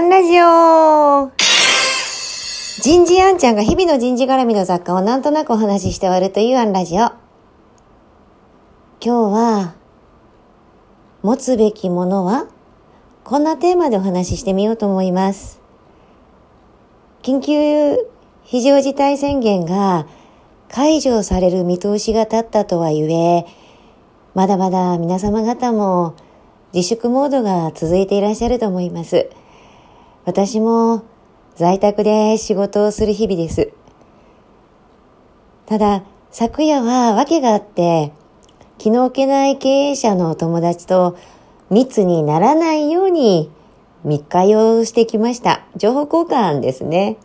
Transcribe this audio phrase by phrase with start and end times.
[0.00, 1.32] ンラジオ
[2.82, 6.98] 人事アンちゃんが日々の人事絡みの雑貨をなんとなくお話しして終わるというアンラジオ。
[6.98, 7.18] 今
[9.00, 9.74] 日は、
[11.22, 12.46] 持つべきものは
[13.24, 15.60] こんなテーマでお話ししてみようと思います。
[17.22, 17.98] 緊急
[18.44, 20.06] 非常事態宣言が
[20.68, 23.46] 解除される見通しが立ったとはゆえ、
[24.34, 26.14] まだまだ皆様方も
[26.72, 29.28] 自粛モードが続いていらっしゃると思います。
[30.28, 31.04] 私も
[31.56, 33.72] 在宅で仕事をする日々です。
[35.64, 38.12] ただ、昨夜は訳があって、
[38.76, 41.16] 気の置けない経営者の友達と
[41.70, 43.50] 密にならないように
[44.04, 45.64] 密会をしてきました。
[45.76, 47.16] 情報交換ですね。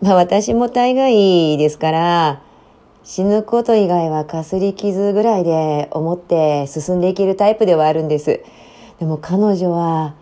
[0.00, 2.42] まあ私も大概ですから、
[3.02, 8.44] 死ぬこと以外はかすり傷ぐらいで思って進んでいけるタイプではあるんです。
[9.00, 10.14] でも彼女は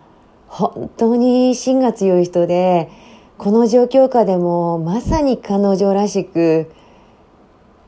[0.53, 2.91] 本当に芯が強い人で、
[3.39, 6.71] この状況下でもまさに彼女らしく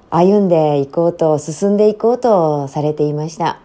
[0.10, 3.60] 歩んでいこうと、進んでいこうとされていました。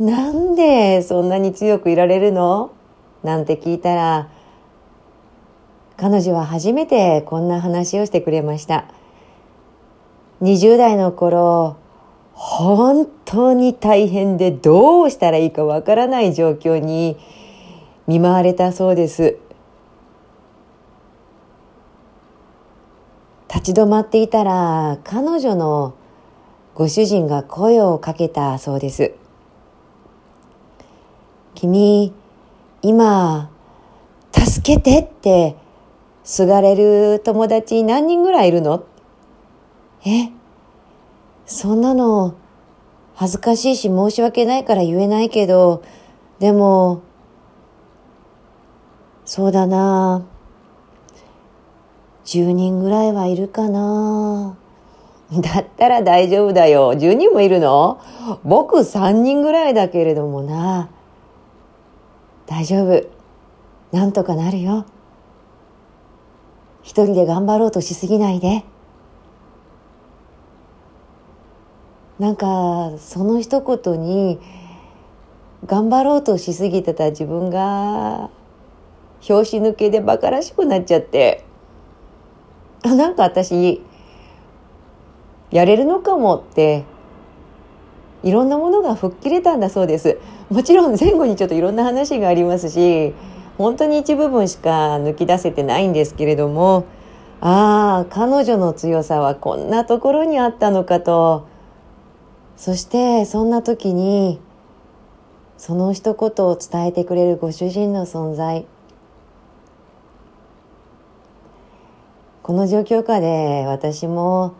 [0.00, 2.72] なんでそんなに強くいられるの？
[3.22, 4.30] なんて聞いたら、
[5.98, 8.86] 彼女は初めてこんな話をしてくれました。
[10.40, 11.76] 20代の頃、
[12.32, 17.18] 本当に大変でどうしたらいいかわからない状況に
[18.06, 19.38] 見舞われたそうです。
[23.54, 25.94] 立ち止まっていたら彼女の
[26.74, 29.12] ご主人が声をかけたそうです
[31.54, 32.14] 君
[32.80, 33.50] 今
[34.32, 35.54] 助けてって
[36.24, 38.84] すがれる友達何人ぐらいいるの？
[40.06, 40.30] え？
[41.44, 42.34] そんなの
[43.14, 45.84] 恥ずかしいし申し訳ないから言えないけど
[46.38, 47.02] でも
[49.24, 50.26] そうだな
[52.24, 54.56] 10人ぐらいはいるかな
[55.32, 56.92] だったら大丈夫だよ。
[56.92, 57.98] 10人もいるの？
[58.44, 60.90] 僕3人ぐらいだけれどもな。
[62.46, 63.06] 大丈夫。
[63.92, 64.84] なんとかなるよ。
[66.82, 68.62] 一人で頑張ろうとしすぎないで。
[72.18, 74.38] なんか、その一言に、
[75.64, 78.30] 頑張ろうとしすぎてた自分が
[79.22, 81.44] 拍子抜けでバカらしくなっちゃって。
[82.84, 83.80] あなんか私
[85.52, 86.84] やれるのかもって
[88.24, 90.18] いろんなものが吹っ切れたんだそうです。
[90.50, 93.14] もちろん前後にちょっといろんな話がありますし
[93.56, 96.84] 本当に一部分しか抜き出せてないんですけれども
[97.40, 101.46] ああ彼女の強さはこんなところにあったのかと。
[102.56, 104.40] そしてそんな時に
[105.56, 108.66] その一言を伝えてくれるご主人の存在。
[112.42, 114.54] この状況下で私も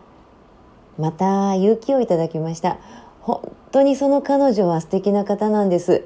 [0.97, 2.77] また勇気をいただきました。
[3.19, 6.05] 本当にその彼女は素敵な方なんです。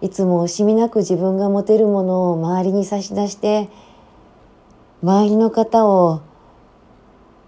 [0.00, 3.68] いつも惜しみなく自分が持てるものを周りに差し出して
[5.02, 6.20] 周りの方を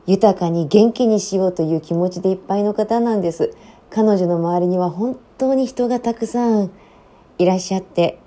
[0.06, 3.54] 豊かに元気にしようという気持ちでいっぱいの方なんです。
[3.90, 6.70] 彼女の周りには本当に人がたくさん
[7.38, 8.18] いらっしゃって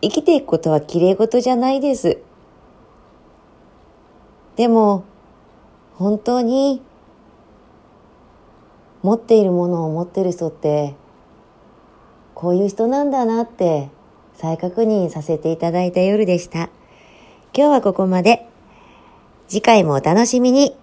[0.00, 2.18] 生きていくことは綺麗事じゃないです。
[4.60, 5.04] でも
[5.94, 6.82] 本当に
[9.00, 10.94] 持っているものを持ってる人って
[12.34, 13.88] こういう人なんだなって
[14.34, 16.68] 再確認させていただいた夜でした。
[17.54, 18.50] 今日はここまで。
[19.48, 20.76] 次回もお楽しみに。